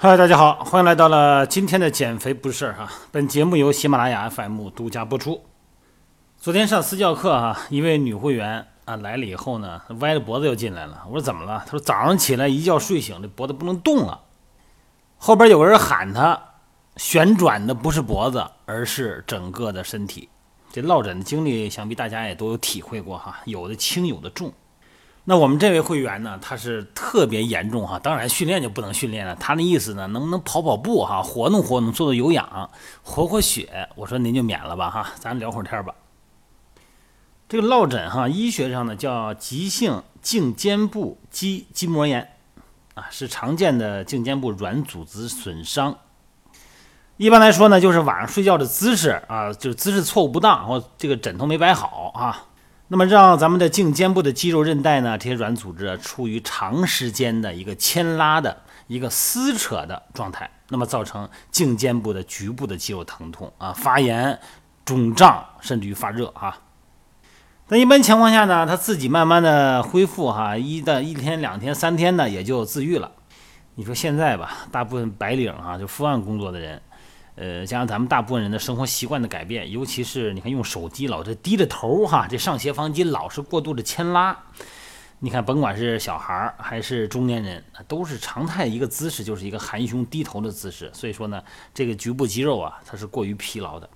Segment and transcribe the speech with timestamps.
[0.00, 2.88] 嗨，大家好，欢迎来到了今天的减肥不是事儿哈。
[3.10, 5.42] 本节目由喜马拉雅 FM 独家播出。
[6.36, 11.02] 昨天上私教课哈，一位女会员啊来了以后呢，歪着脖子又进来了。
[11.08, 11.64] 我说怎么了？
[11.66, 14.20] 她说早上起来一觉睡醒，这脖子不能动了。
[15.16, 16.40] 后边有个人喊她，
[16.96, 20.28] 旋转的不是脖子，而是整个的身体。
[20.70, 24.52] 这落枕的经历，想必大家也都有体会过哈，有的轻，有的重。
[25.30, 29.36] 那我们这位会员呢，他是特别严重哈，当然训练就不能训练了。
[29.36, 32.70] 他那意思呢，能不能跑跑步哈，活动活动，做做有氧，
[33.02, 33.90] 活活血？
[33.94, 35.94] 我说您就免了吧哈，咱聊会儿天吧。
[37.46, 42.26] 这个落枕哈，医学上呢叫急性颈肩部肌筋膜炎
[42.94, 45.98] 啊，是常见的颈肩部软组织损伤。
[47.18, 52.47] 一般来说呢，就是晚上睡觉的姿势啊，就是姿势错误不当，或这个枕头没摆好啊。
[52.90, 64.38] 那么让咱们的颈肩部的肌肉韧带呢，这些软组织处于长时间的一个牵拉的一个撕扯的状态，那么造成颈肩部的局部的肌肉疼痛啊、发炎、
[64.86, 66.58] 肿胀，甚至于发热啊。
[67.68, 73.12] 那一般情况下呢，它自己慢慢的恢复哈，一的一天、两天、三天呢，也就自愈了。
[73.74, 76.80] 你说现在吧，大部分白领哈，就伏案工作的人。
[77.40, 84.36] 呃，加上咱们大部分人的生活习惯的改变，尤其是你看用手机老是低着头哈，这上斜方肌老是过度的牵拉。
[85.20, 90.90] 你看，甭管是小孩儿还是中年人，都是常态一个姿势，就是一个含胸低头的姿势。
[90.92, 93.88] 所以说呢，这个局部肌肉啊，它是过于疲劳的。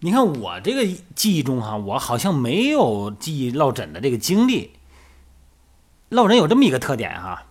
[0.00, 4.72] 你看我这个记忆中哈，我好像没有记忆落枕的这个经历。
[6.08, 7.44] 落枕有这么一个特点哈，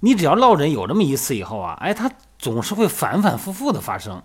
[0.00, 2.12] 你只要落枕有这么一次以后啊，哎，它。
[2.38, 4.22] 总是会反反复复的发生，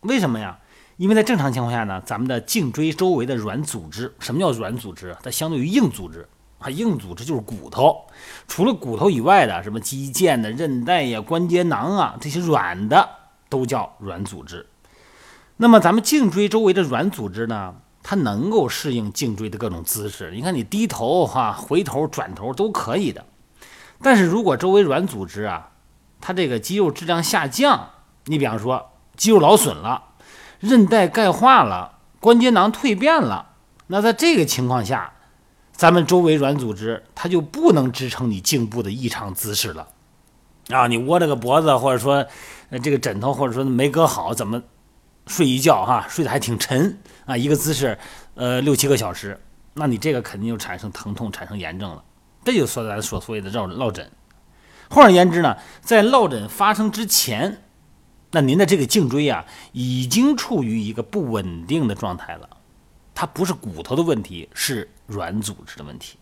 [0.00, 0.58] 为什么呀？
[0.98, 5.16] 因为在正常情况下呢，咱们的颈椎周围的软组织，什么叫软组织？
[5.22, 6.26] 它相对于硬组织
[6.58, 8.06] 啊，硬组织就是骨头。
[8.48, 13.08] 除了骨头以外的，什么肌腱的韧带呀、关节囊啊，这些软的
[13.48, 14.66] 都叫软组织。
[15.58, 20.30] 那么咱们颈椎周围的软组织呢，它能够适应颈椎的各种姿势。
[20.30, 23.24] 你看，你低头哈、回头、转头都可以的。
[24.02, 25.70] 但是如果周围软组织啊，
[26.20, 27.90] 它这个肌肉质量下降，
[28.24, 30.02] 你比方说肌肉劳损了，
[30.60, 33.54] 韧带钙化了，关节囊蜕变了，
[33.88, 35.12] 那在这个情况下，
[35.72, 39.88] 咱们周围软组织它就不能支撑你颈部的异常姿势了
[40.70, 40.86] 啊！
[40.86, 42.26] 你窝着个脖子，或者说
[42.82, 44.62] 这个枕头，或者说没搁好，怎么
[45.26, 47.36] 睡一觉哈，睡得还挺沉啊？
[47.36, 47.96] 一个姿势
[48.34, 49.38] 呃六七个小时，
[49.74, 52.02] 那你这个肯定就产生疼痛，产生炎症了，
[52.44, 54.10] 这就说咱所所谓的绕落枕。
[54.88, 57.62] 换而言之呢，在落枕发生之前，
[58.32, 62.48] 那您的这个颈椎啊，已经处于一个不稳定的状态了。
[63.14, 66.18] 它不是骨头的问题，是软组织的问题。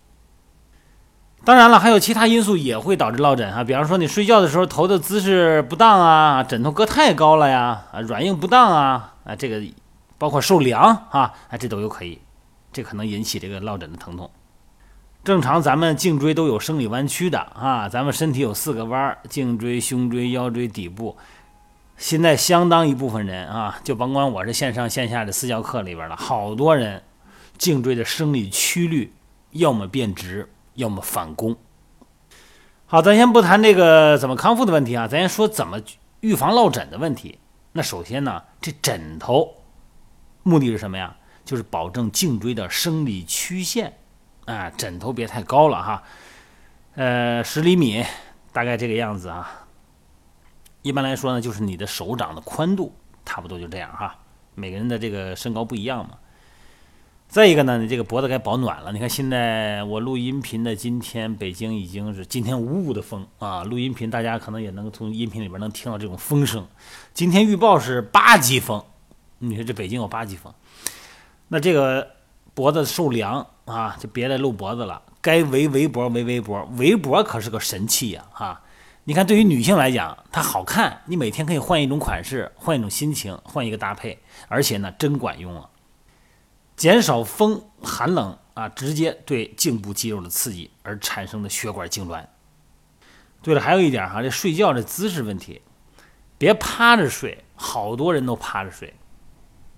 [1.45, 9.63] 当然了，还有其他因素也会导致落枕啊，比方说你睡觉的时候头的姿势不当啊，枕头搁太高了呀，啊，软硬不当啊，啊，这个
[10.17, 10.81] 包括受凉
[11.11, 12.19] 啊，啊，这都有可以，
[12.73, 14.31] 这可能引起这个落枕的疼痛。
[15.25, 21.17] 正常，咱们颈椎都有生理弯曲的啊，咱们身体有四个弯儿：颈椎、胸椎、腰椎、底部。
[21.97, 27.03] 现在相当一部分人啊，就甭管我是线上线下的私教课里边了，好多人
[27.57, 29.15] 颈椎的生理曲率
[29.53, 31.57] 要么变直，要么反弓。
[32.85, 35.81] 好，咱先不谈这个怎么康复的问题啊，咱先说怎么
[36.21, 37.39] 预防落枕的问题。
[37.73, 39.55] 那首先呢，这枕头
[40.43, 41.17] 目的是什么呀？
[41.47, 43.95] 就是保证颈椎的生理曲线。
[44.47, 46.03] 啊，枕头别太高了哈，
[46.97, 48.05] 呃，十厘米，
[48.53, 49.67] 大概这个样子啊。
[50.83, 52.95] 一般来说呢，就是你的手掌的宽度，
[53.25, 54.19] 差不多就这样哈。
[54.55, 56.19] 每个人的这个身高不一样嘛。
[57.27, 58.93] 再一个呢，你这个脖子该保暖了。
[58.93, 63.65] 你看现在我录音频的今天，北京已经是今天呜呜的风啊。
[63.65, 66.67] 录音频大家可能也能从音频里边能听到这种风声。
[67.15, 68.85] 今天预报是八级风，
[69.39, 70.53] 你说这北京有八级风，
[71.49, 72.13] 那这个。
[72.55, 75.03] 脖子受凉啊，就别再露脖子了。
[75.21, 78.27] 该围围脖围围脖，围脖可是个神器呀！
[78.31, 78.61] 哈，
[79.05, 84.19] 你看，对于女性来讲，它好看，你每天可以换一种款式，换一种心情，换一个搭配，
[84.49, 85.71] 而且呢，真管用啊！
[86.77, 92.27] 减少风寒冷啊，直接对颈部肌肉的刺激而产生的血管痉挛。
[93.41, 95.63] 对了，还有一点哈，这睡觉的姿势问题，
[96.37, 98.93] 别趴着睡，好多人都趴着睡。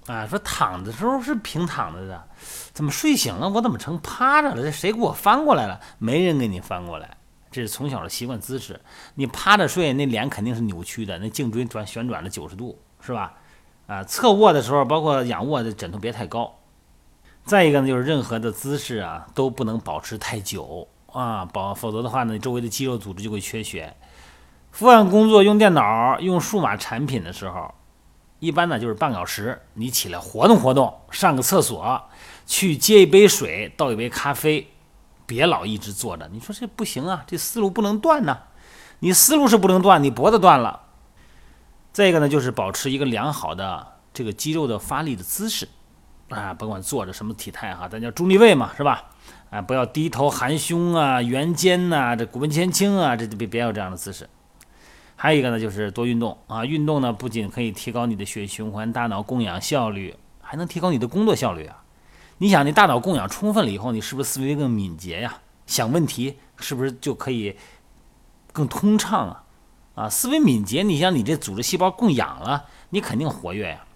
[0.06, 2.28] 啊，说躺的时候是平躺着的，
[2.72, 4.62] 怎么睡醒了我怎么成趴着了？
[4.62, 5.80] 这谁给我翻过来了？
[5.98, 7.16] 没人给你翻过来，
[7.50, 8.80] 这是从小的习惯姿势。
[9.16, 13.34] 你趴着睡，那脸肯定是扭曲的，那颈椎转旋转了九十度，是吧？
[13.88, 16.54] 啊，侧卧的时候，包括仰卧的枕头别太高。
[17.44, 23.96] 再一个呢，就是任何的姿势啊都不能保持太久啊，保否则的话呢，周围的肌肉组织就会缺血。
[24.70, 27.74] 伏案工作用电脑、用数码产品的时候，
[28.38, 32.02] 一般呢就是半小时，你起来活动活动，上个厕所，
[32.46, 34.68] 去接一杯水，倒一杯咖啡，
[35.24, 36.28] 别老一直坐着。
[36.32, 38.38] 你说这不行啊，这思路不能断呢。
[38.98, 40.82] 你思路是不能断，你脖子断了。
[41.92, 45.68] 再一个呢，就是保持一个良好的这个肌肉的发力的姿势
[46.28, 49.04] 啊，甭管坐着什么体态哈，咱叫中立位嘛，是吧？
[49.48, 54.28] 啊，不要低头含胸啊，圆肩呐，这骨盆前倾啊，这别别有这样的姿势。
[55.16, 61.82] 还有一个呢，就是多运动啊，运动呢不仅可以提高你的血液循环、大脑供氧效率，还能提高你的工作效率啊。
[62.38, 65.38] 你想，你大脑供氧充分了以后，你是不是思维更敏捷呀？
[65.66, 67.56] 想问题是不是就可以
[68.52, 69.44] 更通畅啊？
[69.94, 73.86] 啊，思维敏捷，你想你这组织细胞供氧了，你肯定活跃呀。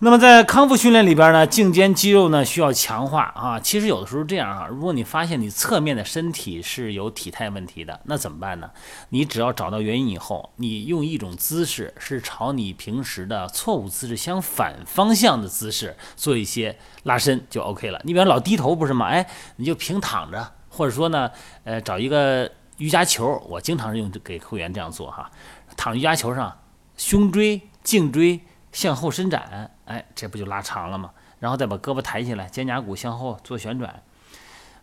[0.00, 3.58] 那么在康复训练里边呢，颈肩肌肉呢需要强化啊。
[3.58, 8.70] 其实有的时候这样啊，如果你发现你侧面的身体是有体态问题的，那怎么办呢？
[9.08, 18.00] 你只要找到原因以后，你用一种姿势是朝你平时的错误姿势相反方向的姿势做一些拉伸就 OK 了。
[18.04, 19.06] 你比方老低头不是吗？
[19.06, 21.28] 哎，你就平躺着，或者说呢，
[21.64, 22.48] 呃，找一个。
[22.78, 25.28] 瑜伽球，我经常是用给会员这样做哈，
[25.76, 26.56] 躺瑜伽球上，
[26.96, 28.38] 胸椎、颈椎
[28.72, 31.10] 向后伸展，哎，这不就拉长了吗？
[31.40, 34.02] 然后再把胳膊抬起来，肩胛骨向后做旋转，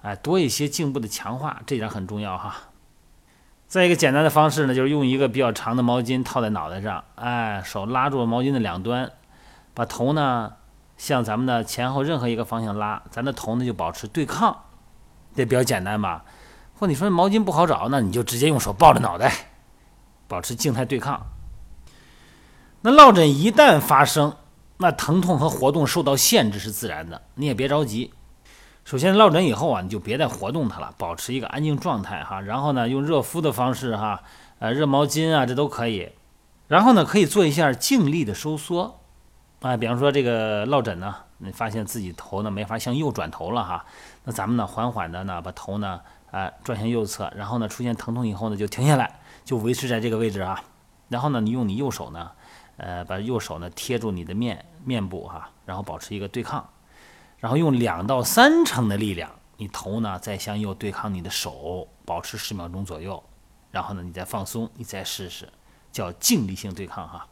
[0.01, 2.55] 哎，多一些颈部的强化，这点很重要哈。
[3.67, 9.11] 再一个简单的方式呢，就是用一个比较长的毛巾套在脑袋上，哎，手拉住毛巾的两端，
[9.73, 10.53] 把头呢
[10.97, 14.63] 向咱们的前后任何一个方向拉，咱的头呢就保持对抗，
[15.35, 16.23] 这比较简单吧。
[16.77, 19.31] 或你说毛巾不好找，那你就直接用手抱着脑袋，
[20.27, 21.25] 保持静态对抗。
[22.85, 24.31] 那落枕一旦发生，
[24.77, 28.13] 那疼痛和活动受到限制是自然的，你也别着急。
[28.83, 32.41] 首先落枕以后啊，你就别再活动它了，保持一个安静状态哈。
[32.41, 34.21] 然后呢，用热敷的方式哈，
[34.59, 36.11] 呃，热毛巾啊，这都可以。
[36.67, 38.99] 然后呢，可以做一下静力的收缩
[39.61, 43.83] 啊，比方说这个落枕呢，你发现自己头呢没法向右转头了哈，
[44.25, 46.01] 那咱们呢缓缓的呢把头呢。
[46.29, 50.61] 啊，转向右侧，然后呢，出现疼痛以后呢，就停下来，就维持在这个位置啊。
[51.07, 52.31] 然后呢，你用你右手呢，
[52.77, 56.67] 呃，把右手呢贴住你的面面部哈，然后保持一个对抗，
[57.39, 63.23] 然后用两到三成的力量，你头呢再向右对抗你的手，保持十秒钟左右，
[63.71, 65.47] 然后呢，你再放松，你再试试，
[65.91, 67.27] 叫静力性对抗哈。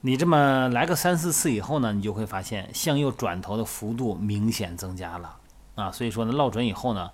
[0.00, 5.36] 你这么来个三四次以后呢，你就会发现向右转头的幅度明显增加了
[5.74, 5.90] 啊。
[5.90, 7.10] 所以说呢，落枕以后呢。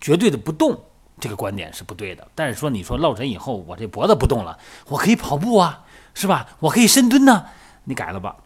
[0.00, 0.78] 绝对的不动，
[1.20, 2.26] 这个观点是不对的。
[2.34, 4.58] 但是说，你说落枕以后，我这脖子不动了，
[4.88, 5.84] 我可以跑步啊，
[6.14, 6.48] 是吧？
[6.60, 7.46] 我可以深蹲呢，
[7.84, 8.36] 你改了吧。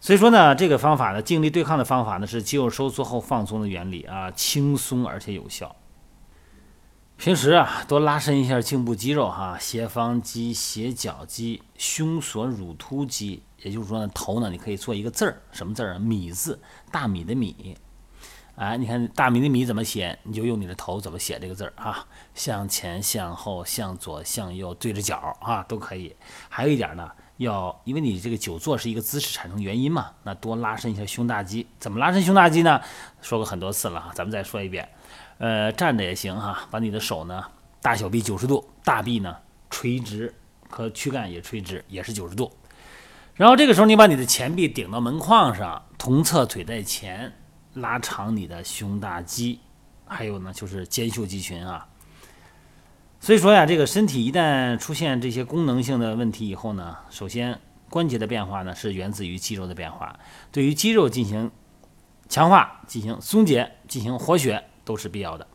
[0.00, 5.74] 所以说呢，这个方法呢，静力对抗的方法呢，是肌肉收缩后放松的原理啊，轻松而且有效。
[7.16, 13.42] 平时啊，多拉伸一下颈部肌肉哈，斜方肌、斜角肌、胸锁乳突肌。
[13.60, 15.98] 也就是说呢，头呢，你可以做一个字儿，什么字儿啊？
[15.98, 16.60] 米字，
[16.92, 17.76] 大米的米。
[18.58, 20.18] 哎，你看大米的米怎么写？
[20.24, 22.04] 你就用你的头怎么写这个字儿啊？
[22.34, 26.16] 向前、向后、向左、向右，对着角啊，都可以。
[26.48, 31.68] 还有一点呢，要因为你这个久坐是一个姿势产生原因嘛，那多拉伸一下胸大肌。
[31.78, 32.80] 怎么拉伸胸大肌呢？
[33.22, 34.88] 说过很多次了哈，咱们再说一遍。
[35.38, 37.44] 呃，站着也行哈，把你的手呢，
[37.80, 39.36] 大小臂九十度，大臂呢
[39.70, 40.34] 垂直，
[40.68, 42.50] 和躯干也垂直，也是九十度。
[43.34, 47.32] 然后这个时候你把你的前臂顶到门框上，同侧腿在前。
[47.78, 49.60] 拉长你的胸大肌，
[50.06, 51.88] 还有呢就是肩袖肌群啊。
[53.20, 60.18] 所以说呀，这个身体一旦出现这些功能性的问题以后呢，首先关节的变化呢是源自于肌肉的变化，
[60.52, 61.50] 对于肌肉进行
[62.28, 65.46] 强化、进行松解、进行活血都是必要的。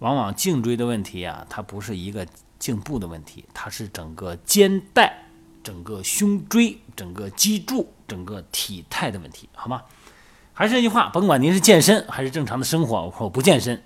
[0.00, 2.26] 往往颈椎的问题啊，它不是一个
[2.58, 5.26] 颈部的问题，它是整个肩带、
[5.62, 9.82] 整个胸椎、整个脊柱、整个体态的问题，好吗？
[10.54, 13.82] 还是那句话，甭管您是健身还是正常的生活，或不健身，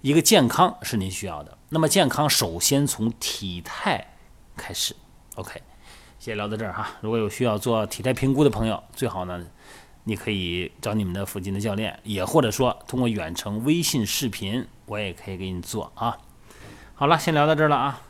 [0.00, 1.56] 一个健康是您需要的。
[1.68, 4.14] 那么健康首先从体态
[4.56, 4.96] 开始。
[5.36, 5.62] OK，
[6.18, 6.90] 先聊到这儿哈。
[7.00, 9.40] 如果有需要做体态评估的朋友，最好呢，
[10.02, 16.18] 你可以找你们的附近的教练，也或者说通过远程微信视频，我也可以给你做啊。
[16.94, 18.02] 好了，先聊到这儿了啊。